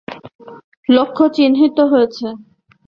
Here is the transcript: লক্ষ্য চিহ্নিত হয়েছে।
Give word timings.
লক্ষ্য 0.89 1.23
চিহ্নিত 1.35 1.77
হয়েছে। 1.91 2.27